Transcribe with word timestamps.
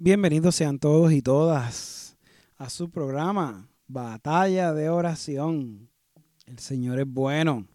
Bienvenidos 0.00 0.54
sean 0.54 0.78
todos 0.78 1.12
y 1.12 1.22
todas 1.22 2.16
a 2.56 2.70
su 2.70 2.88
programa 2.88 3.68
Batalla 3.88 4.72
de 4.72 4.90
Oración. 4.90 5.90
El 6.46 6.60
Señor 6.60 7.00
es 7.00 7.06
bueno, 7.08 7.66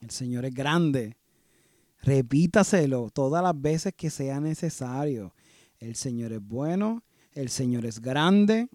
el 0.00 0.10
Señor 0.10 0.44
es 0.44 0.52
grande. 0.52 1.16
Repítaselo 2.00 3.10
todas 3.10 3.44
las 3.44 3.60
veces 3.60 3.94
que 3.96 4.10
sea 4.10 4.40
necesario. 4.40 5.36
El 5.78 5.94
Señor 5.94 6.32
es 6.32 6.42
bueno, 6.42 7.04
el 7.30 7.48
Señor 7.48 7.86
es 7.86 8.00
grande 8.00 8.68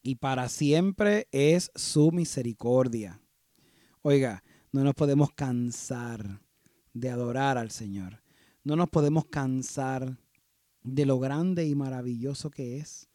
y 0.00 0.14
para 0.14 0.48
siempre 0.48 1.26
es 1.32 1.72
su 1.74 2.12
misericordia. 2.12 3.20
Oiga, 4.00 4.44
no 4.70 4.84
nos 4.84 4.94
podemos 4.94 5.32
cansar 5.32 6.40
de 6.92 7.10
adorar 7.10 7.58
al 7.58 7.72
Señor. 7.72 8.22
No 8.62 8.76
nos 8.76 8.88
podemos 8.88 9.24
cansar 9.24 10.20
de 10.82 11.06
lo 11.06 11.18
grande 11.18 11.66
y 11.66 11.74
maravilloso 11.74 12.50
que 12.50 12.78
es. 12.78 13.08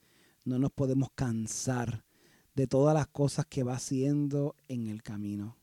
No 0.46 0.60
nos 0.60 0.72
podemos 0.72 1.10
cansar 1.16 2.04
de 2.56 2.68
todas 2.68 2.94
las 2.94 3.08
cosas 3.08 3.46
que 3.48 3.64
va 3.64 3.76
haciendo 3.76 4.56
en 4.68 4.88
el 4.88 5.02
camino. 5.02 5.58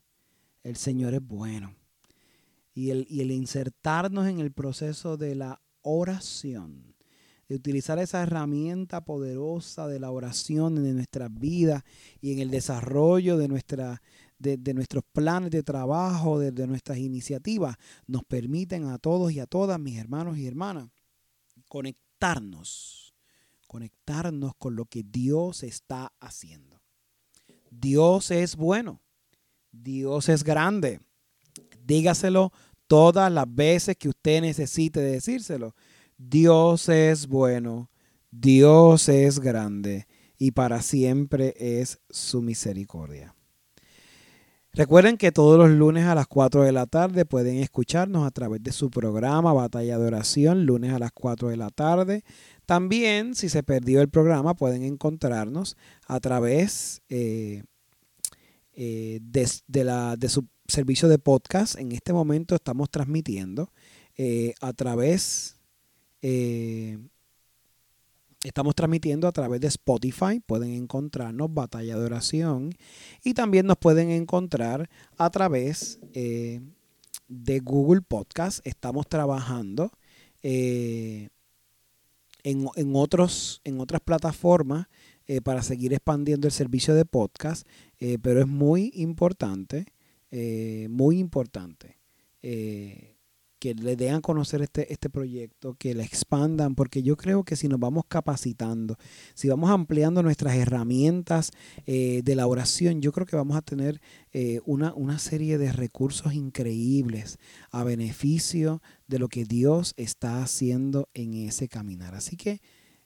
El 0.63 0.75
Señor 0.75 1.13
es 1.13 1.25
bueno. 1.25 1.75
Y 2.73 2.89
el, 2.89 3.05
y 3.09 3.21
el 3.21 3.31
insertarnos 3.31 4.27
en 4.27 4.39
el 4.39 4.51
proceso 4.51 5.17
de 5.17 5.35
la 5.35 5.61
oración, 5.81 6.95
de 7.49 7.55
utilizar 7.55 7.99
esa 7.99 8.23
herramienta 8.23 9.03
poderosa 9.03 9.87
de 9.87 9.99
la 9.99 10.09
oración 10.09 10.77
en 10.77 10.95
nuestras 10.95 11.33
vidas 11.33 11.83
y 12.21 12.31
en 12.31 12.39
el 12.39 12.49
desarrollo 12.49 13.37
de, 13.37 13.49
nuestra, 13.49 14.01
de, 14.39 14.73
nuestros 14.73 15.03
planes 15.11 15.51
de 15.51 15.63
trabajo, 15.63 16.39
de, 16.39 16.51
de 16.51 16.65
nuestras 16.65 16.97
iniciativas, 16.97 17.75
nos 18.07 18.23
permiten 18.23 18.85
a 18.85 18.97
todos 18.99 19.33
y 19.33 19.41
a 19.41 19.47
todas, 19.47 19.77
mis 19.79 19.97
hermanos 19.97 20.37
y 20.37 20.47
hermanas, 20.47 20.89
conectarnos, 21.71 23.15
conectarnos 23.65 24.51
con 24.57 24.75
lo 24.75 24.83
que 24.83 25.03
Dios 25.03 25.63
está 25.63 26.11
haciendo. 26.19 26.81
Dios 27.69 28.29
es 28.29 28.57
bueno, 28.57 29.01
Dios 29.71 30.27
es 30.27 30.43
grande. 30.43 30.99
Dígaselo 31.81 32.51
todas 32.87 33.31
las 33.31 33.45
veces 33.47 33.95
que 33.95 34.09
usted 34.09 34.41
necesite 34.41 34.99
decírselo. 34.99 35.73
Dios 36.17 36.89
es 36.89 37.25
bueno, 37.25 37.89
Dios 38.31 39.07
es 39.07 39.39
grande 39.39 40.07
y 40.37 40.51
para 40.51 40.81
siempre 40.81 41.53
es 41.57 42.01
su 42.09 42.41
misericordia. 42.41 43.33
Recuerden 44.73 45.17
que 45.17 45.33
todos 45.33 45.57
los 45.57 45.69
lunes 45.69 46.05
a 46.05 46.15
las 46.15 46.27
4 46.27 46.63
de 46.63 46.71
la 46.71 46.85
tarde 46.85 47.25
pueden 47.25 47.57
escucharnos 47.57 48.25
a 48.25 48.31
través 48.31 48.63
de 48.63 48.71
su 48.71 48.89
programa 48.89 49.51
Batalla 49.51 49.97
de 49.97 50.05
Oración, 50.05 50.65
lunes 50.65 50.93
a 50.93 50.99
las 50.99 51.11
4 51.11 51.49
de 51.49 51.57
la 51.57 51.69
tarde. 51.71 52.23
También, 52.65 53.35
si 53.35 53.49
se 53.49 53.63
perdió 53.63 53.99
el 54.01 54.07
programa, 54.07 54.53
pueden 54.53 54.83
encontrarnos 54.83 55.75
a 56.07 56.21
través 56.21 57.01
eh, 57.09 57.63
eh, 58.71 59.19
de, 59.21 60.29
su 60.29 60.47
servicio 60.69 61.09
de 61.09 61.19
podcast. 61.19 61.77
En 61.77 61.91
este 61.91 62.13
momento 62.13 62.55
estamos 62.55 62.89
transmitiendo 62.89 63.73
eh, 64.15 64.53
a 64.61 64.71
través 64.71 65.57
Estamos 68.43 68.73
transmitiendo 68.73 69.27
a 69.27 69.31
través 69.31 69.61
de 69.61 69.67
Spotify, 69.67 70.39
pueden 70.43 70.71
encontrarnos 70.71 71.53
Batalla 71.53 71.95
de 71.95 72.05
Oración. 72.05 72.71
Y 73.23 73.35
también 73.35 73.67
nos 73.67 73.77
pueden 73.77 74.09
encontrar 74.09 74.89
a 75.17 75.29
través 75.29 75.99
eh, 76.13 76.59
de 77.27 77.59
Google 77.59 78.01
Podcast. 78.01 78.65
Estamos 78.65 79.07
trabajando 79.07 79.91
eh, 80.41 81.29
en, 82.41 82.65
otros, 82.95 83.61
en 83.63 83.79
otras 83.79 84.01
plataformas 84.01 84.87
eh, 85.27 85.41
para 85.41 85.61
seguir 85.61 85.93
expandiendo 85.93 86.47
el 86.47 86.51
servicio 86.51 86.95
de 86.95 87.05
podcast, 87.05 87.67
pero 88.23 88.41
es 88.41 88.47
muy 88.47 88.91
importante, 88.95 89.85
muy 90.89 91.19
importante 91.19 91.99
que 93.61 93.75
le 93.75 93.95
den 93.95 94.15
a 94.15 94.21
conocer 94.21 94.63
este, 94.63 94.91
este 94.91 95.07
proyecto, 95.11 95.75
que 95.75 95.93
le 95.93 96.03
expandan, 96.03 96.73
porque 96.73 97.03
yo 97.03 97.15
creo 97.15 97.43
que 97.43 97.55
si 97.55 97.67
nos 97.67 97.79
vamos 97.79 98.05
capacitando, 98.07 98.97
si 99.35 99.49
vamos 99.49 99.69
ampliando 99.69 100.23
nuestras 100.23 100.55
herramientas 100.55 101.51
eh, 101.85 102.21
de 102.23 102.35
la 102.35 102.47
oración, 102.47 103.03
yo 103.03 103.11
creo 103.11 103.27
que 103.27 103.35
vamos 103.35 103.55
a 103.55 103.61
tener 103.61 104.01
eh, 104.33 104.61
una, 104.65 104.95
una 104.95 105.19
serie 105.19 105.59
de 105.59 105.71
recursos 105.71 106.33
increíbles 106.33 107.37
a 107.69 107.83
beneficio 107.83 108.81
de 109.05 109.19
lo 109.19 109.27
que 109.27 109.45
Dios 109.45 109.93
está 109.95 110.41
haciendo 110.41 111.07
en 111.13 111.35
ese 111.35 111.67
caminar. 111.67 112.15
Así 112.15 112.37
que, 112.37 112.61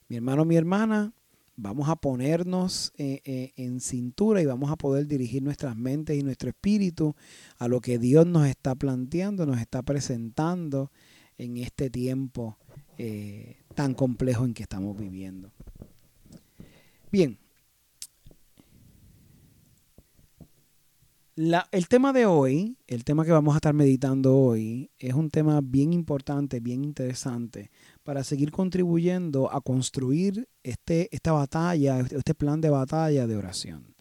mi 0.07 0.15
hermano, 0.15 0.45
mi 0.45 0.55
hermana, 0.55 1.13
vamos 1.57 1.89
a 1.89 1.95
ponernos 1.95 2.93
eh, 2.97 3.21
eh, 3.25 3.53
en 3.55 3.79
cintura 3.79 4.41
y 4.41 4.45
vamos 4.45 4.71
a 4.71 4.75
poder 4.75 5.07
dirigir 5.07 5.41
nuestras 5.41 5.75
mentes 5.75 6.17
y 6.17 6.23
nuestro 6.23 6.49
espíritu 6.49 7.15
a 7.57 7.67
lo 7.67 7.81
que 7.81 7.97
Dios 7.97 8.25
nos 8.25 8.47
está 8.47 8.75
planteando, 8.75 9.45
nos 9.45 9.59
está 9.59 9.81
presentando 9.81 10.91
en 11.37 11.57
este 11.57 11.89
tiempo 11.89 12.57
eh, 12.97 13.57
tan 13.73 13.93
complejo 13.93 14.45
en 14.45 14.53
que 14.53 14.63
estamos 14.63 14.97
viviendo. 14.97 15.51
Bien. 17.11 17.37
el 21.37 21.87
tema 21.89 22.13
de 22.13 22.25
hoy, 22.25 22.77
el 22.87 23.03
tema 23.03 23.25
que 23.25 23.31
vamos 23.31 23.55
a 23.55 23.57
estar 23.57 23.73
meditando 23.73 24.37
hoy, 24.37 24.89
es 24.99 25.13
un 25.13 25.29
tema 25.29 25.59
bien 25.61 25.91
importante, 25.91 26.61
bien 26.61 26.85
interesante, 26.85 27.71
para 28.05 28.23
seguir 28.23 28.51
contribuyendo 28.51 29.51
a 29.51 29.61
construir 29.61 30.47
este, 30.61 31.09
esta 31.11 31.31
batalla, 31.31 32.01
este 32.01 32.35
plan 32.35 32.61
de 32.61 32.69
batalla 32.69 33.25
de 33.25 33.35
oración. 33.35 33.95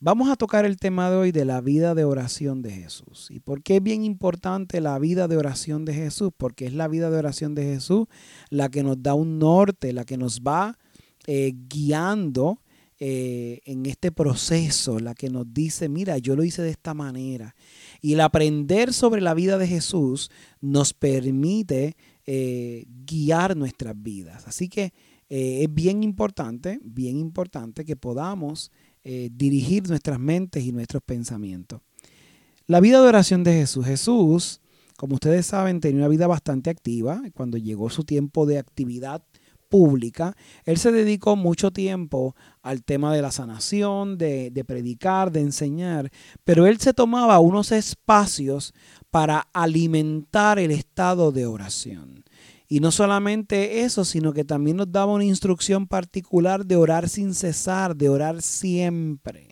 Vamos 0.00 0.28
a 0.28 0.36
tocar 0.36 0.66
el 0.66 0.76
tema 0.76 1.10
de 1.10 1.16
hoy 1.16 1.32
de 1.32 1.46
la 1.46 1.62
vida 1.62 1.94
de 1.94 2.04
oración 2.04 2.60
de 2.60 2.72
Jesús. 2.72 3.28
¿Y 3.30 3.40
por 3.40 3.62
qué 3.62 3.76
es 3.76 3.82
bien 3.82 4.04
importante 4.04 4.82
la 4.82 4.98
vida 4.98 5.28
de 5.28 5.38
oración 5.38 5.86
de 5.86 5.94
Jesús? 5.94 6.30
Porque 6.36 6.66
es 6.66 6.74
la 6.74 6.88
vida 6.88 7.08
de 7.08 7.16
oración 7.16 7.54
de 7.54 7.62
Jesús 7.64 8.06
la 8.50 8.68
que 8.68 8.82
nos 8.82 9.02
da 9.02 9.14
un 9.14 9.38
norte, 9.38 9.94
la 9.94 10.04
que 10.04 10.18
nos 10.18 10.42
va 10.42 10.76
eh, 11.26 11.54
guiando 11.68 12.60
eh, 12.98 13.60
en 13.64 13.86
este 13.86 14.12
proceso, 14.12 14.98
la 14.98 15.14
que 15.14 15.30
nos 15.30 15.54
dice, 15.54 15.88
mira, 15.88 16.18
yo 16.18 16.36
lo 16.36 16.44
hice 16.44 16.60
de 16.60 16.70
esta 16.70 16.92
manera. 16.92 17.56
Y 18.02 18.12
el 18.12 18.20
aprender 18.20 18.92
sobre 18.92 19.22
la 19.22 19.32
vida 19.32 19.56
de 19.56 19.68
Jesús 19.68 20.30
nos 20.60 20.92
permite 20.92 21.96
eh, 22.26 22.86
guiar 23.04 23.56
nuestras 23.56 24.00
vidas. 24.00 24.46
Así 24.46 24.68
que 24.68 24.92
eh, 25.28 25.62
es 25.62 25.74
bien 25.74 26.02
importante, 26.02 26.78
bien 26.82 27.16
importante 27.16 27.84
que 27.84 27.96
podamos 27.96 28.70
eh, 29.02 29.30
dirigir 29.32 29.88
nuestras 29.88 30.20
mentes 30.20 30.64
y 30.64 30.72
nuestros 30.72 31.02
pensamientos. 31.02 31.80
La 32.66 32.80
vida 32.80 33.02
de 33.02 33.08
oración 33.08 33.42
de 33.42 33.54
Jesús. 33.54 33.84
Jesús, 33.86 34.60
como 34.96 35.14
ustedes 35.14 35.46
saben, 35.46 35.80
tenía 35.80 35.98
una 35.98 36.08
vida 36.08 36.26
bastante 36.26 36.70
activa. 36.70 37.20
Cuando 37.34 37.58
llegó 37.58 37.90
su 37.90 38.04
tiempo 38.04 38.46
de 38.46 38.58
actividad 38.58 39.24
pública, 39.72 40.36
él 40.66 40.76
se 40.76 40.92
dedicó 40.92 41.34
mucho 41.34 41.70
tiempo 41.70 42.36
al 42.60 42.84
tema 42.84 43.14
de 43.14 43.22
la 43.22 43.32
sanación, 43.32 44.18
de, 44.18 44.50
de, 44.50 44.64
predicar, 44.64 45.32
de 45.32 45.40
enseñar, 45.40 46.10
pero 46.44 46.66
él 46.66 46.78
se 46.78 46.92
tomaba 46.92 47.38
unos 47.38 47.72
espacios 47.72 48.74
para 49.10 49.48
alimentar 49.54 50.58
el 50.58 50.72
estado 50.72 51.32
de 51.32 51.46
oración. 51.46 52.22
Y 52.68 52.80
no 52.80 52.90
solamente 52.90 53.84
eso, 53.84 54.04
sino 54.04 54.34
que 54.34 54.44
también 54.44 54.76
nos 54.76 54.92
daba 54.92 55.14
una 55.14 55.24
instrucción 55.24 55.86
particular 55.86 56.66
de 56.66 56.76
orar 56.76 57.08
sin 57.08 57.32
cesar, 57.32 57.96
de 57.96 58.10
orar 58.10 58.42
siempre. 58.42 59.51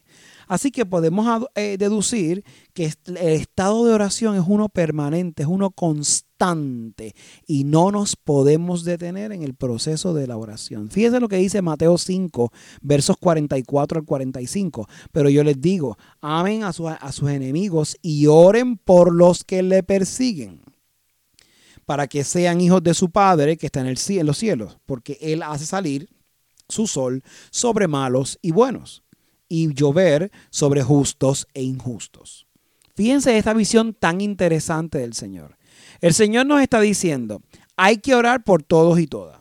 Así 0.51 0.73
que 0.73 0.85
podemos 0.85 1.47
eh, 1.55 1.77
deducir 1.79 2.43
que 2.75 2.93
el 3.07 3.17
estado 3.17 3.87
de 3.87 3.95
oración 3.95 4.35
es 4.35 4.43
uno 4.45 4.69
permanente, 4.69 5.45
es 5.45 5.49
uno 5.49 5.71
constante 5.71 7.15
y 7.47 7.63
no 7.63 7.93
nos 7.93 8.17
podemos 8.17 8.83
detener 8.83 9.31
en 9.31 9.45
el 9.45 9.55
proceso 9.55 10.13
de 10.13 10.27
la 10.27 10.37
oración. 10.37 10.91
Fíjense 10.91 11.21
lo 11.21 11.29
que 11.29 11.37
dice 11.37 11.63
Mateo 11.63 11.97
5, 11.97 12.51
versos 12.83 13.17
44 13.21 14.01
al 14.01 14.05
45. 14.05 14.89
Pero 15.13 15.31
yo 15.31 15.45
les 15.45 15.61
digo, 15.61 15.97
amen 16.21 16.65
a, 16.65 16.73
sus 16.73 17.31
enemigos 17.31 17.97
y 18.03 18.27
oren 18.27 18.77
por 18.77 19.15
los 19.15 19.45
que 19.45 19.63
le 19.63 19.85
persiguen 19.85 20.63
para 21.87 22.09
que 22.09 22.25
sean 22.25 22.61
hijos 22.61 22.83
de 22.83 22.95
su 22.95 23.11
Padre 23.11 23.57
que 23.57 23.67
está 23.67 23.83
en, 23.83 23.87
el, 23.87 23.99
en 24.09 24.27
los 24.27 24.37
cielos, 24.37 24.79
porque 24.85 25.17
Él 25.21 25.45
hace 25.45 25.65
salir 25.65 26.09
su 26.69 26.89
sol 26.89 27.23
sobre 27.53 27.87
malos 27.87 28.37
y 28.43 28.51
buenos, 28.51 29.05
y 29.51 29.75
llover 29.75 30.31
sobre 30.49 30.83
justos 30.83 31.47
e 31.53 31.63
injustos. 31.63 32.47
Fíjense 32.95 33.37
esta 33.37 33.53
visión 33.53 33.93
tan 33.93 34.23
interesante 34.23 34.99
del 34.99 35.13
Señor. 35.13 35.59
El 36.01 36.15
Señor 36.15 36.47
nos 36.47 36.63
está 36.63 36.81
diciendo, 36.81 37.43
hay 37.77 37.99
que 37.99 38.15
orar 38.15 38.45
por 38.45 38.63
todos 38.63 38.99
y 38.99 39.07
todas. 39.07 39.41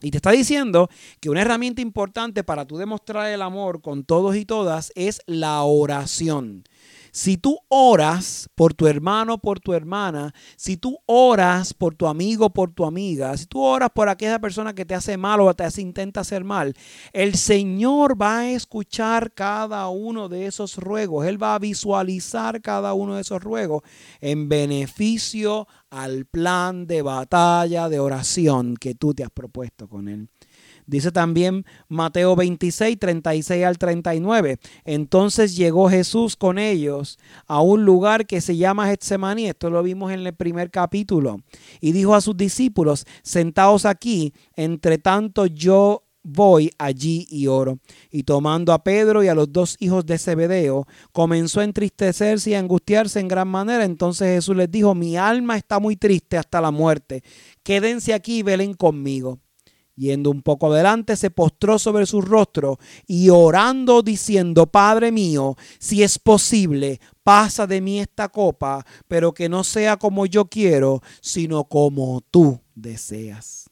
Y 0.00 0.10
te 0.10 0.18
está 0.18 0.30
diciendo 0.30 0.88
que 1.20 1.30
una 1.30 1.42
herramienta 1.42 1.82
importante 1.82 2.44
para 2.44 2.66
tú 2.66 2.76
demostrar 2.76 3.30
el 3.30 3.42
amor 3.42 3.80
con 3.80 4.04
todos 4.04 4.36
y 4.36 4.44
todas 4.44 4.92
es 4.94 5.20
la 5.26 5.62
oración. 5.62 6.64
Si 7.12 7.36
tú 7.36 7.58
oras 7.68 8.48
por 8.54 8.74
tu 8.74 8.86
hermano, 8.86 9.38
por 9.38 9.60
tu 9.60 9.72
hermana, 9.72 10.34
si 10.56 10.76
tú 10.76 10.98
oras 11.06 11.74
por 11.74 11.94
tu 11.94 12.06
amigo, 12.06 12.50
por 12.50 12.72
tu 12.72 12.84
amiga, 12.84 13.36
si 13.36 13.46
tú 13.46 13.62
oras 13.62 13.90
por 13.94 14.08
aquella 14.08 14.38
persona 14.38 14.74
que 14.74 14.84
te 14.84 14.94
hace 14.94 15.16
mal 15.16 15.40
o 15.40 15.54
te 15.54 15.68
intenta 15.80 16.20
hacer 16.20 16.44
mal, 16.44 16.74
el 17.12 17.34
Señor 17.34 18.20
va 18.20 18.38
a 18.38 18.50
escuchar 18.50 19.32
cada 19.32 19.88
uno 19.88 20.28
de 20.28 20.46
esos 20.46 20.76
ruegos. 20.76 21.26
Él 21.26 21.42
va 21.42 21.54
a 21.54 21.58
visualizar 21.58 22.60
cada 22.60 22.94
uno 22.94 23.16
de 23.16 23.22
esos 23.22 23.42
ruegos 23.42 23.82
en 24.20 24.48
beneficio 24.48 25.66
al 25.90 26.26
plan 26.26 26.86
de 26.86 27.02
batalla, 27.02 27.88
de 27.88 28.00
oración 28.00 28.76
que 28.76 28.94
tú 28.94 29.14
te 29.14 29.24
has 29.24 29.30
propuesto 29.30 29.88
con 29.88 30.08
Él. 30.08 30.28
Dice 30.88 31.12
también 31.12 31.66
Mateo 31.88 32.34
26, 32.34 32.98
36 32.98 33.64
al 33.64 33.76
39. 33.76 34.58
Entonces 34.86 35.54
llegó 35.54 35.90
Jesús 35.90 36.34
con 36.34 36.58
ellos 36.58 37.18
a 37.46 37.60
un 37.60 37.84
lugar 37.84 38.26
que 38.26 38.40
se 38.40 38.56
llama 38.56 38.86
Getsemaní. 38.86 39.48
Esto 39.48 39.68
lo 39.68 39.82
vimos 39.82 40.12
en 40.12 40.26
el 40.26 40.34
primer 40.34 40.70
capítulo. 40.70 41.42
Y 41.82 41.92
dijo 41.92 42.14
a 42.14 42.22
sus 42.22 42.38
discípulos, 42.38 43.04
sentaos 43.22 43.84
aquí, 43.84 44.32
entre 44.56 44.96
tanto 44.96 45.44
yo 45.44 46.04
voy 46.22 46.70
allí 46.78 47.26
y 47.30 47.48
oro. 47.48 47.80
Y 48.10 48.22
tomando 48.22 48.72
a 48.72 48.82
Pedro 48.82 49.22
y 49.22 49.28
a 49.28 49.34
los 49.34 49.52
dos 49.52 49.76
hijos 49.80 50.06
de 50.06 50.16
Zebedeo, 50.16 50.86
comenzó 51.12 51.60
a 51.60 51.64
entristecerse 51.64 52.50
y 52.50 52.54
a 52.54 52.60
angustiarse 52.60 53.20
en 53.20 53.28
gran 53.28 53.48
manera. 53.48 53.84
Entonces 53.84 54.36
Jesús 54.36 54.56
les 54.56 54.70
dijo, 54.70 54.94
mi 54.94 55.18
alma 55.18 55.58
está 55.58 55.80
muy 55.80 55.96
triste 55.96 56.38
hasta 56.38 56.62
la 56.62 56.70
muerte. 56.70 57.22
Quédense 57.62 58.14
aquí 58.14 58.38
y 58.38 58.42
velen 58.42 58.72
conmigo. 58.72 59.38
Yendo 59.98 60.30
un 60.30 60.42
poco 60.42 60.72
adelante, 60.72 61.16
se 61.16 61.28
postró 61.28 61.76
sobre 61.78 62.06
su 62.06 62.20
rostro 62.20 62.78
y 63.08 63.30
orando 63.30 64.02
diciendo, 64.02 64.66
Padre 64.66 65.10
mío, 65.10 65.56
si 65.80 66.04
es 66.04 66.20
posible, 66.20 67.00
pasa 67.24 67.66
de 67.66 67.80
mí 67.80 67.98
esta 67.98 68.28
copa, 68.28 68.86
pero 69.08 69.34
que 69.34 69.48
no 69.48 69.64
sea 69.64 69.96
como 69.96 70.24
yo 70.24 70.44
quiero, 70.44 71.02
sino 71.20 71.64
como 71.64 72.20
tú 72.30 72.60
deseas. 72.76 73.68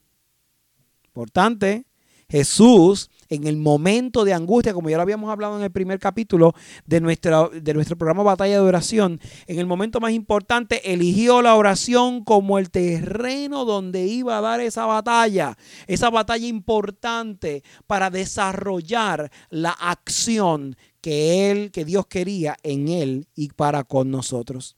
Importante, 1.05 1.87
Jesús 2.28 3.08
en 3.28 3.46
el 3.46 3.56
momento 3.56 4.25
de 4.25 4.32
angustia, 4.32 4.75
como 4.75 4.90
ya 4.90 4.96
lo 4.96 5.02
habíamos 5.02 5.31
hablado 5.31 5.56
en 5.56 5.62
el 5.62 5.70
primer 5.70 5.99
capítulo 5.99 6.55
de, 6.84 7.00
de 7.00 7.75
nuestro 7.75 7.96
programa 7.96 8.23
Batalla 8.23 8.55
de 8.55 8.61
Oración, 8.61 9.20
en 9.46 9.58
el 9.58 9.67
momento 9.67 10.00
más 10.00 10.12
importante 10.12 10.93
eligió 10.93 11.43
la 11.43 11.55
oración 11.55 12.25
como 12.25 12.58
el 12.58 12.70
terreno 12.70 13.64
donde 13.64 14.06
iba 14.06 14.38
a 14.38 14.40
dar 14.40 14.61
esa 14.61 14.87
batalla, 14.87 15.56
esa 15.87 16.11
batalla 16.11 16.46
importante 16.46 17.62
para 17.87 18.11
desarrollar 18.11 19.31
la 19.50 19.70
acción 19.70 20.76
que 21.00 21.50
él, 21.50 21.70
que 21.70 21.84
Dios 21.84 22.06
quería 22.06 22.56
en 22.62 22.88
él 22.88 23.28
y 23.34 23.49
para 23.50 23.84
con 23.84 24.11
nosotros. 24.11 24.76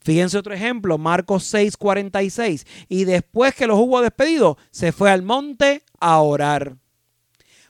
Fíjense 0.00 0.38
otro 0.38 0.54
ejemplo, 0.54 0.96
Marcos 0.98 1.44
6, 1.44 1.76
46. 1.76 2.66
Y 2.88 3.04
después 3.04 3.54
que 3.54 3.66
los 3.66 3.78
hubo 3.78 4.00
despedido, 4.00 4.56
se 4.70 4.92
fue 4.92 5.10
al 5.10 5.22
monte 5.22 5.82
a 6.00 6.20
orar. 6.20 6.76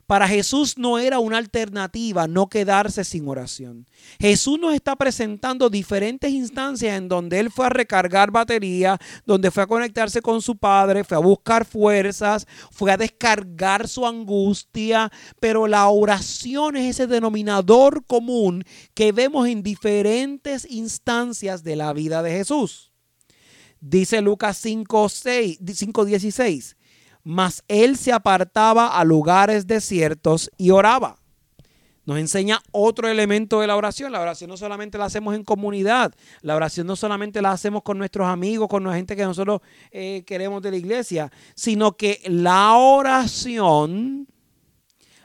Para 0.08 0.26
Jesús 0.26 0.78
no 0.78 0.98
era 0.98 1.18
una 1.18 1.36
alternativa 1.36 2.26
no 2.26 2.48
quedarse 2.48 3.04
sin 3.04 3.28
oración. 3.28 3.86
Jesús 4.18 4.58
nos 4.58 4.72
está 4.72 4.96
presentando 4.96 5.68
diferentes 5.68 6.30
instancias 6.32 6.96
en 6.96 7.08
donde 7.08 7.38
Él 7.38 7.50
fue 7.50 7.66
a 7.66 7.68
recargar 7.68 8.30
batería, 8.30 8.98
donde 9.26 9.50
fue 9.50 9.64
a 9.64 9.66
conectarse 9.66 10.22
con 10.22 10.40
su 10.40 10.56
Padre, 10.56 11.04
fue 11.04 11.18
a 11.18 11.20
buscar 11.20 11.66
fuerzas, 11.66 12.46
fue 12.70 12.90
a 12.90 12.96
descargar 12.96 13.86
su 13.86 14.06
angustia, 14.06 15.12
pero 15.40 15.66
la 15.66 15.86
oración 15.90 16.76
es 16.76 16.96
ese 16.96 17.06
denominador 17.06 18.02
común 18.06 18.64
que 18.94 19.12
vemos 19.12 19.46
en 19.46 19.62
diferentes 19.62 20.66
instancias 20.70 21.62
de 21.62 21.76
la 21.76 21.92
vida 21.92 22.22
de 22.22 22.30
Jesús. 22.30 22.92
Dice 23.78 24.22
Lucas 24.22 24.56
5, 24.56 25.06
5 25.10 26.04
16 26.06 26.77
mas 27.28 27.62
él 27.68 27.98
se 27.98 28.10
apartaba 28.10 28.98
a 28.98 29.04
lugares 29.04 29.66
desiertos 29.66 30.50
y 30.56 30.70
oraba. 30.70 31.18
Nos 32.06 32.16
enseña 32.16 32.62
otro 32.72 33.06
elemento 33.06 33.60
de 33.60 33.66
la 33.66 33.76
oración. 33.76 34.12
La 34.12 34.22
oración 34.22 34.48
no 34.48 34.56
solamente 34.56 34.96
la 34.96 35.04
hacemos 35.04 35.34
en 35.34 35.44
comunidad, 35.44 36.14
la 36.40 36.56
oración 36.56 36.86
no 36.86 36.96
solamente 36.96 37.42
la 37.42 37.52
hacemos 37.52 37.82
con 37.82 37.98
nuestros 37.98 38.26
amigos, 38.26 38.66
con 38.68 38.82
la 38.82 38.94
gente 38.94 39.14
que 39.14 39.24
nosotros 39.24 39.60
eh, 39.90 40.22
queremos 40.26 40.62
de 40.62 40.70
la 40.70 40.78
iglesia, 40.78 41.30
sino 41.54 41.98
que 41.98 42.22
la 42.24 42.78
oración 42.78 44.26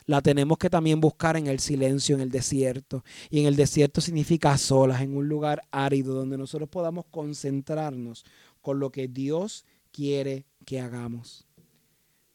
la 0.05 0.21
tenemos 0.21 0.57
que 0.57 0.69
también 0.69 0.99
buscar 0.99 1.37
en 1.37 1.47
el 1.47 1.61
silencio, 1.61 2.15
en 2.15 2.21
el 2.21 2.31
desierto. 2.31 3.05
Y 3.29 3.39
en 3.39 3.45
el 3.45 3.55
desierto 3.55 4.01
significa 4.01 4.57
solas, 4.57 5.01
en 5.01 5.15
un 5.15 5.29
lugar 5.29 5.61
árido, 5.71 6.13
donde 6.13 6.37
nosotros 6.37 6.67
podamos 6.67 7.05
concentrarnos 7.09 8.25
con 8.59 8.81
lo 8.81 8.91
que 8.91 9.07
Dios 9.07 9.63
quiere 9.93 10.43
que 10.65 10.81
hagamos. 10.81 11.47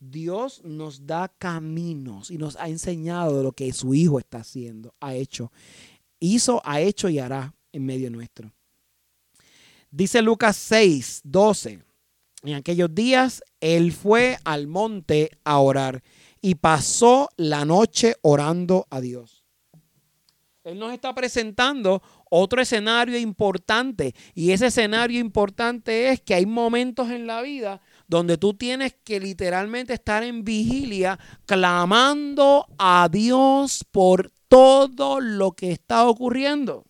Dios 0.01 0.63
nos 0.65 1.07
da 1.07 1.29
caminos 1.29 2.31
y 2.31 2.39
nos 2.39 2.57
ha 2.57 2.69
enseñado 2.69 3.43
lo 3.43 3.53
que 3.53 3.73
su 3.73 3.95
Hijo 3.95 4.19
está 4.19 4.39
haciendo, 4.39 4.95
ha 5.01 5.15
hecho. 5.15 5.53
Hizo, 6.21 6.61
ha 6.65 6.81
hecho 6.81 7.09
y 7.09 7.19
hará 7.19 7.55
en 7.73 7.85
medio 7.85 8.11
nuestro. 8.11 8.53
Dice 9.91 10.23
Lucas 10.23 10.57
6, 10.57 11.23
12. 11.25 11.83
En 12.45 12.55
aquellos 12.55 12.95
días 12.95 13.43
él 13.61 13.93
fue 13.93 14.39
al 14.45 14.67
monte 14.67 15.31
a 15.45 15.59
orar 15.59 16.03
y 16.41 16.55
pasó 16.55 17.29
la 17.37 17.65
noche 17.65 18.15
orando 18.23 18.87
a 18.91 19.01
Dios. 19.01 19.45
Él 20.63 20.79
nos 20.79 20.93
está 20.93 21.15
presentando 21.15 22.03
otro 22.31 22.61
escenario 22.61 23.19
importante 23.19 24.15
y 24.35 24.53
ese 24.53 24.67
escenario 24.67 25.19
importante 25.19 26.11
es 26.11 26.21
que 26.21 26.35
hay 26.35 26.47
momentos 26.47 27.11
en 27.11 27.27
la 27.27 27.41
vida 27.41 27.81
donde 28.09 28.39
tú 28.39 28.55
tienes 28.55 28.97
que 29.05 29.21
literalmente 29.21 29.93
estar 29.93 30.25
en 30.25 30.43
vigilia 30.43 31.19
clamando 31.47 32.67
a 32.79 33.09
Dios 33.11 33.85
por 33.93 34.33
todo 34.49 35.21
lo 35.21 35.53
que 35.53 35.71
está 35.71 36.09
ocurriendo. 36.09 36.85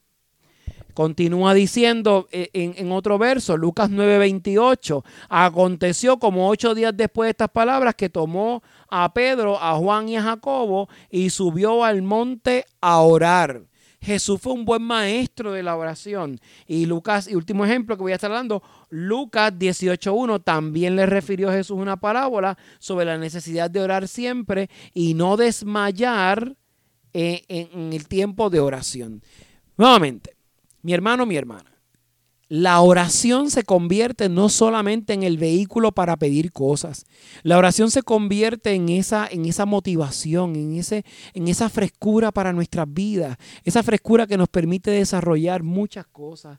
Continúa 0.95 1.55
diciendo 1.55 2.27
eh, 2.33 2.51
en, 2.53 2.91
otro 2.91 3.19
verso, 3.19 3.57
Lucas 3.57 3.89
9:28, 3.89 5.05
aconteció 5.29 6.19
como 6.19 6.49
ocho 6.49 6.75
días 6.75 6.93
después 6.97 7.29
de 7.29 7.31
estas 7.31 7.51
palabras 7.51 7.95
que 7.95 8.09
tomó 8.09 8.65
a 8.89 9.13
Pedro, 9.13 9.63
a 9.63 9.77
Juan 9.77 10.09
y 10.09 10.17
a 10.17 10.23
Jacobo 10.23 10.89
y 11.09 11.31
subió 11.31 11.85
al 11.85 12.03
monte 12.03 12.65
a 12.81 12.99
orar. 12.99 13.68
Jesús 14.01 14.41
fue 14.41 14.53
un 14.53 14.65
buen 14.65 14.83
maestro 14.83 15.53
de 15.53 15.63
la 15.63 15.77
oración. 15.77 16.41
Y 16.67 16.87
Lucas, 16.87 17.29
y 17.29 17.35
último 17.35 17.65
ejemplo 17.65 17.97
que 17.97 18.03
voy 18.03 18.13
a 18.13 18.17
estar 18.17 18.31
hablando, 18.31 18.63
Lucas 18.91 19.53
18.1 19.53 20.43
también 20.45 20.97
le 20.97 21.07
refirió 21.07 21.51
a 21.51 21.53
Jesús 21.53 21.79
una 21.79 21.97
parábola 21.97 22.57
sobre 22.79 23.07
la 23.07 23.19
necesidad 23.19 23.71
de 23.71 23.81
orar 23.81 24.09
siempre 24.09 24.71
y 24.95 25.15
no 25.15 25.37
desmayar 25.37 26.57
en, 27.13 27.41
en 27.49 27.93
el 27.93 28.07
tiempo 28.09 28.51
de 28.51 28.61
oración. 28.61 29.23
Nuevamente, 29.77 30.37
mi 30.83 30.93
hermano, 30.93 31.27
mi 31.27 31.37
hermana, 31.37 31.78
la 32.49 32.81
oración 32.81 33.51
se 33.51 33.63
convierte 33.63 34.31
no 34.31 34.49
solamente 34.49 35.13
en 35.13 35.23
el 35.23 35.37
vehículo 35.37 35.93
para 35.93 36.17
pedir 36.17 36.51
cosas. 36.51 37.05
La 37.43 37.59
oración 37.59 37.91
se 37.91 38.03
convierte 38.03 38.73
en 38.73 38.89
esa, 38.89 39.29
en 39.31 39.45
esa 39.45 39.67
motivación, 39.67 40.57
en, 40.57 40.75
ese, 40.79 41.05
en 41.35 41.49
esa 41.49 41.69
frescura 41.69 42.33
para 42.33 42.55
nuestras 42.55 42.87
vidas. 42.91 43.37
Esa 43.65 43.83
frescura 43.83 44.27
que 44.27 44.39
nos 44.39 44.49
permite 44.49 44.91
desarrollar 44.91 45.63
muchas 45.63 46.07
cosas. 46.07 46.59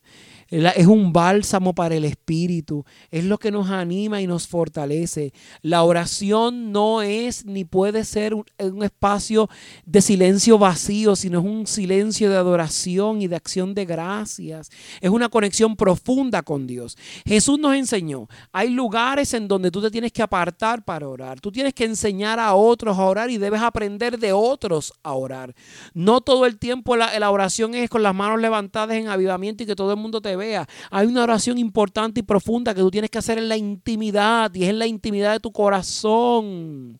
Es 0.50 0.86
un 0.86 1.12
bálsamo 1.12 1.74
para 1.74 1.96
el 1.96 2.06
espíritu. 2.06 2.86
Es 3.10 3.26
lo 3.26 3.40
que 3.40 3.50
nos 3.50 3.72
anima 3.72 4.22
y 4.22 4.28
nos 4.28 4.48
fortalece. 4.48 5.34
La 5.64 5.82
oración 5.82 6.72
no 6.72 7.02
es 7.02 7.46
ni 7.46 7.66
puede 7.66 8.06
ser 8.06 8.36
un, 8.36 8.46
espacio 8.84 9.50
de 9.88 10.02
silencio 10.02 10.60
vacío, 10.60 11.16
sino 11.16 11.40
es 11.40 11.46
un 11.46 11.66
silencio 11.66 12.30
de 12.30 12.36
adoración 12.38 13.24
y 13.24 13.28
de 13.28 13.36
acción 13.36 13.74
de 13.74 13.86
gracias. 13.86 14.70
Es 15.02 15.10
una 15.10 15.30
conexión 15.30 15.76
profunda 15.80 16.44
con 16.44 16.68
Dios. 16.68 16.98
Jesús 17.26 17.58
nos 17.58 17.74
enseñó, 17.74 18.28
hay 18.52 18.70
lugares 18.70 19.34
en 19.34 19.48
donde 19.48 19.72
tú 19.72 19.82
te 19.82 19.90
tienes 19.90 20.12
que 20.12 20.22
apartar 20.22 20.84
para 20.84 21.08
orar. 21.08 21.40
Tú 21.40 21.52
tienes 21.52 21.74
que 21.74 21.86
enseñar 21.86 22.40
a 22.40 22.54
otros 22.54 22.98
a 22.98 23.04
orar 23.06 23.32
y 23.32 23.38
debes 23.38 23.62
aprender 23.62 24.20
de 24.20 24.34
otros 24.34 24.94
a 25.02 25.14
orar. 25.14 25.56
No 25.94 26.22
todo 26.22 26.46
el 26.46 26.60
tiempo 26.60 26.96
la, 26.96 27.32
oración 27.32 27.74
es 27.74 27.90
con 27.90 28.04
las 28.04 28.14
manos 28.14 28.42
levantadas 28.42 28.98
en 28.98 29.08
avivamiento 29.08 29.64
y 29.64 29.66
que 29.66 29.76
todo 29.76 29.92
el 29.92 29.98
mundo 29.98 30.22
te 30.22 30.36
vea. 30.36 30.68
Hay 30.92 31.08
una 31.08 31.24
oración 31.24 31.58
importante 31.58 32.20
y 32.20 32.24
profunda 32.24 32.76
que 32.76 32.82
tú 32.82 32.92
tienes 32.92 33.10
que 33.10 33.18
hacer 33.18 33.38
en 33.38 33.48
la 33.48 33.58
intimidad 33.58 34.54
y 34.54 34.64
es 34.64 34.70
en 34.70 34.80
la 34.80 34.88
intimidad 34.88 35.32
de 35.32 35.40
tu 35.40 35.52
corazón 35.52 37.00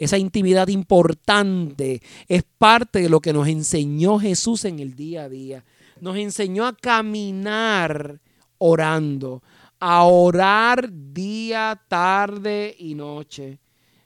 esa 0.00 0.16
intimidad 0.16 0.68
importante 0.68 2.00
es 2.26 2.42
parte 2.56 3.00
de 3.00 3.10
lo 3.10 3.20
que 3.20 3.34
nos 3.34 3.46
enseñó 3.46 4.18
Jesús 4.18 4.64
en 4.64 4.80
el 4.80 4.94
día 4.96 5.24
a 5.24 5.28
día. 5.28 5.64
Nos 6.00 6.16
enseñó 6.16 6.66
a 6.66 6.76
caminar 6.76 8.20
orando, 8.58 9.42
a 9.78 10.04
orar 10.04 10.90
día, 10.92 11.80
tarde 11.88 12.74
y 12.78 12.94
noche. 12.94 13.60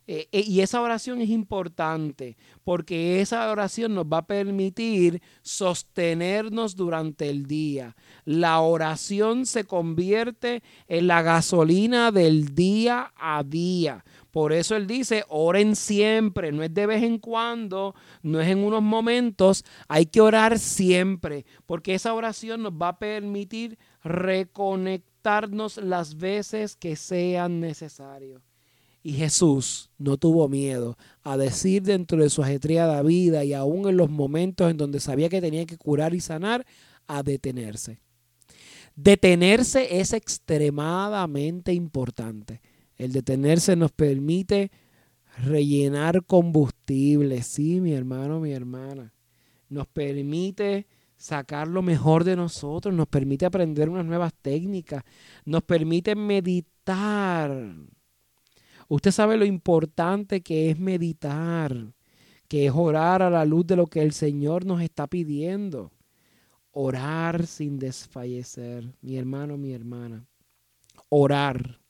Eh, 0.06 0.28
eh, 0.32 0.44
y 0.46 0.60
esa 0.60 0.82
oración 0.82 1.22
es 1.22 1.30
importante 1.30 2.36
porque 2.62 3.22
esa 3.22 3.50
oración 3.50 3.94
nos 3.94 4.04
va 4.04 4.18
a 4.18 4.26
permitir 4.26 5.22
sostenernos 5.40 6.76
durante 6.76 7.30
el 7.30 7.46
día. 7.46 7.96
La 8.26 8.60
oración 8.60 9.46
se 9.46 9.64
convierte 9.64 10.62
en 10.88 11.06
la 11.06 11.22
gasolina 11.22 12.12
del 12.12 12.54
día 12.54 13.14
a 13.16 13.42
día. 13.44 14.04
Por 14.34 14.52
eso 14.52 14.74
él 14.74 14.88
dice, 14.88 15.22
oren 15.28 15.76
siempre, 15.76 16.50
no 16.50 16.64
es 16.64 16.74
de 16.74 16.86
vez 16.86 17.04
en 17.04 17.18
cuando, 17.18 17.94
no 18.20 18.40
es 18.40 18.48
en 18.48 18.64
unos 18.64 18.82
momentos, 18.82 19.64
hay 19.86 20.06
que 20.06 20.20
orar 20.20 20.58
siempre, 20.58 21.46
porque 21.66 21.94
esa 21.94 22.12
oración 22.12 22.64
nos 22.64 22.72
va 22.72 22.88
a 22.88 22.98
permitir 22.98 23.78
reconectarnos 24.02 25.76
las 25.76 26.16
veces 26.16 26.74
que 26.74 26.96
sean 26.96 27.60
necesarios. 27.60 28.42
Y 29.04 29.12
Jesús 29.12 29.92
no 29.98 30.16
tuvo 30.16 30.48
miedo 30.48 30.98
a 31.22 31.36
decir 31.36 31.84
dentro 31.84 32.20
de 32.20 32.28
su 32.28 32.42
ajetreada 32.42 33.00
vida 33.02 33.44
y 33.44 33.52
aún 33.52 33.88
en 33.88 33.96
los 33.96 34.10
momentos 34.10 34.68
en 34.68 34.78
donde 34.78 34.98
sabía 34.98 35.28
que 35.28 35.40
tenía 35.40 35.64
que 35.64 35.78
curar 35.78 36.12
y 36.12 36.18
sanar, 36.18 36.66
a 37.06 37.22
detenerse. 37.22 38.00
Detenerse 38.96 40.00
es 40.00 40.12
extremadamente 40.12 41.72
importante. 41.72 42.60
El 42.96 43.12
detenerse 43.12 43.76
nos 43.76 43.92
permite 43.92 44.70
rellenar 45.38 46.24
combustible, 46.24 47.42
sí, 47.42 47.80
mi 47.80 47.92
hermano, 47.92 48.40
mi 48.40 48.52
hermana. 48.52 49.12
Nos 49.68 49.86
permite 49.86 50.86
sacar 51.16 51.68
lo 51.68 51.82
mejor 51.82 52.24
de 52.24 52.36
nosotros, 52.36 52.94
nos 52.94 53.08
permite 53.08 53.46
aprender 53.46 53.88
unas 53.88 54.04
nuevas 54.04 54.32
técnicas, 54.34 55.02
nos 55.44 55.62
permite 55.62 56.14
meditar 56.14 57.74
Usted 58.88 59.10
sabe 59.10 59.36
lo 59.36 59.44
importante 59.44 60.42
que 60.42 60.70
es 60.70 60.78
meditar, 60.78 61.92
que 62.48 62.66
es 62.66 62.72
orar 62.74 63.22
a 63.22 63.30
la 63.30 63.44
luz 63.44 63.66
de 63.66 63.76
lo 63.76 63.86
que 63.86 64.02
el 64.02 64.12
Señor 64.12 64.66
nos 64.66 64.82
está 64.82 65.06
pidiendo. 65.06 65.90
Orar 66.70 67.46
sin 67.46 67.78
desfallecer, 67.78 68.94
mi 69.00 69.16
hermano, 69.16 69.56
mi 69.56 69.72
hermana. 69.72 70.26
Orar. 71.08 71.80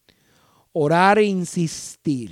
Orar 0.75 1.19
e 1.19 1.25
insistir. 1.25 2.31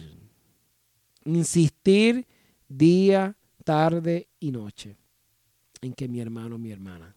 Insistir 1.25 2.27
día, 2.69 3.35
tarde 3.65 4.29
y 4.39 4.51
noche 4.51 4.99
en 5.81 5.95
que 5.95 6.07
mi 6.07 6.21
hermano, 6.21 6.59
mi 6.59 6.71
hermana. 6.71 7.17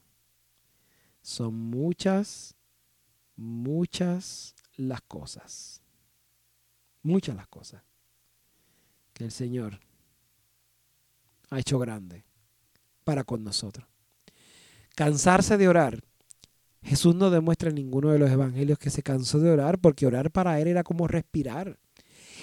Son 1.21 1.53
muchas, 1.53 2.55
muchas 3.35 4.55
las 4.77 5.01
cosas 5.01 5.81
muchas 7.05 7.35
las 7.35 7.47
cosas 7.47 7.83
que 9.13 9.23
el 9.23 9.31
Señor 9.31 9.79
ha 11.51 11.59
hecho 11.59 11.79
grande 11.79 12.25
para 13.03 13.23
con 13.23 13.43
nosotros. 13.43 13.87
Cansarse 14.95 15.57
de 15.57 15.67
orar. 15.67 16.03
Jesús 16.85 17.15
no 17.15 17.31
demuestra 17.31 17.69
en 17.69 17.75
ninguno 17.75 18.11
de 18.11 18.19
los 18.19 18.29
evangelios 18.29 18.77
que 18.77 18.91
se 18.91 19.01
cansó 19.01 19.39
de 19.39 19.49
orar 19.49 19.79
porque 19.79 20.05
orar 20.05 20.31
para 20.31 20.59
él 20.61 20.67
era 20.67 20.83
como 20.83 21.07
respirar. 21.07 21.79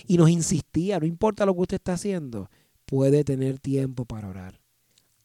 Y 0.07 0.17
nos 0.17 0.31
insistía, 0.31 0.99
no 0.99 1.07
importa 1.07 1.47
lo 1.47 1.55
que 1.55 1.61
usted 1.61 1.77
está 1.77 1.93
haciendo, 1.93 2.51
puede 2.85 3.23
tener 3.23 3.61
tiempo 3.61 4.05
para 4.05 4.29
orar. 4.29 4.61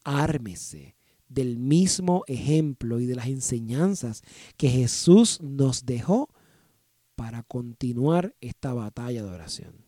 Ármese 0.04 0.96
del 1.28 1.58
mismo 1.58 2.24
ejemplo 2.28 3.00
y 3.00 3.08
de 3.08 3.16
las 3.16 3.28
enseñanzas 3.28 4.22
que 4.56 4.70
Jesús 4.70 5.42
nos 5.42 5.86
dejó 5.86 6.30
para 7.16 7.42
continuar 7.42 8.36
esta 8.40 8.74
batalla 8.74 9.24
de 9.24 9.30
oración. 9.30 9.87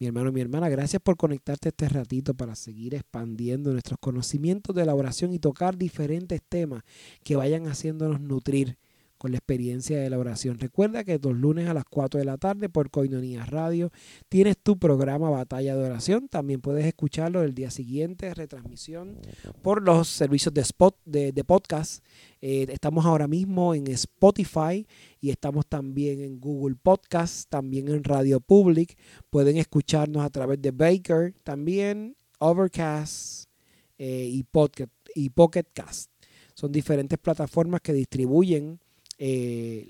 Mi 0.00 0.06
hermano, 0.06 0.32
mi 0.32 0.40
hermana, 0.40 0.70
gracias 0.70 1.02
por 1.02 1.18
conectarte 1.18 1.68
este 1.68 1.86
ratito 1.86 2.32
para 2.32 2.54
seguir 2.54 2.94
expandiendo 2.94 3.70
nuestros 3.70 3.98
conocimientos 4.00 4.74
de 4.74 4.86
la 4.86 4.94
oración 4.94 5.34
y 5.34 5.38
tocar 5.38 5.76
diferentes 5.76 6.40
temas 6.40 6.84
que 7.22 7.36
vayan 7.36 7.66
haciéndonos 7.66 8.18
nutrir 8.18 8.78
con 9.20 9.32
la 9.32 9.36
experiencia 9.36 10.00
de 10.00 10.08
la 10.08 10.18
oración. 10.18 10.58
Recuerda 10.58 11.04
que 11.04 11.18
los 11.18 11.36
lunes 11.36 11.68
a 11.68 11.74
las 11.74 11.84
4 11.84 12.18
de 12.18 12.24
la 12.24 12.38
tarde 12.38 12.70
por 12.70 12.90
Coinonía 12.90 13.44
Radio 13.44 13.92
tienes 14.30 14.56
tu 14.56 14.78
programa 14.78 15.28
Batalla 15.28 15.76
de 15.76 15.84
Oración. 15.84 16.26
También 16.30 16.62
puedes 16.62 16.86
escucharlo 16.86 17.42
el 17.42 17.54
día 17.54 17.70
siguiente, 17.70 18.32
retransmisión 18.32 19.18
por 19.60 19.82
los 19.82 20.08
servicios 20.08 20.54
de, 20.54 20.62
spot, 20.62 20.96
de, 21.04 21.44
podcast. 21.44 22.02
Eh, 22.40 22.64
estamos 22.70 23.04
ahora 23.04 23.28
mismo 23.28 23.74
en 23.74 23.88
Spotify 23.88 24.86
y 25.20 25.28
estamos 25.28 25.66
también 25.66 26.22
en 26.22 26.40
Google 26.40 26.76
Podcast, 26.82 27.50
también 27.50 27.88
en 27.88 28.02
Radio 28.02 28.40
Public. 28.40 28.96
Pueden 29.28 29.58
escucharnos 29.58 30.24
a 30.24 30.30
través 30.30 30.62
de 30.62 30.70
Baker, 30.70 31.34
también 31.44 32.16
Overcast 32.38 33.50
eh, 33.98 34.26
y, 34.32 34.44
Pocket, 34.44 34.88
y 35.14 35.28
Pocket 35.28 35.66
Cast. 35.74 36.10
Son 36.54 36.72
diferentes 36.72 37.18
plataformas 37.18 37.82
que 37.82 37.92
distribuyen 37.92 38.80
eh, 39.22 39.84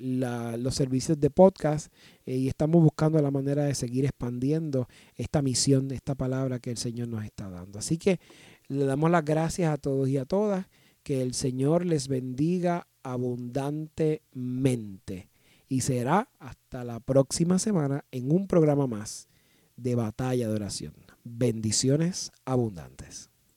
los 0.58 0.74
servicios 0.74 1.20
de 1.20 1.30
podcast 1.30 1.92
eh, 2.26 2.34
y 2.34 2.48
estamos 2.48 2.82
buscando 2.82 3.22
la 3.22 3.30
manera 3.30 3.62
de 3.62 3.76
seguir 3.76 4.04
expandiendo 4.04 4.88
esta 5.14 5.40
misión, 5.40 5.92
esta 5.92 6.16
palabra 6.16 6.58
que 6.58 6.72
el 6.72 6.78
Señor 6.78 7.06
nos 7.06 7.24
está 7.24 7.48
dando. 7.48 7.78
Así 7.78 7.96
que 7.96 8.18
le 8.66 8.84
damos 8.84 9.08
las 9.08 9.24
gracias 9.24 9.72
a 9.72 9.78
todos 9.78 10.08
y 10.08 10.16
a 10.16 10.24
todas, 10.24 10.66
que 11.04 11.22
el 11.22 11.34
Señor 11.34 11.86
les 11.86 12.08
bendiga 12.08 12.88
abundantemente. 13.04 15.30
Y 15.68 15.82
será 15.82 16.28
hasta 16.40 16.82
la 16.82 16.98
próxima 16.98 17.60
semana 17.60 18.04
en 18.10 18.32
un 18.32 18.48
programa 18.48 18.88
más 18.88 19.28
de 19.76 19.94
batalla 19.94 20.48
de 20.48 20.54
oración. 20.54 20.94
Bendiciones 21.22 22.32
abundantes. 22.44 23.29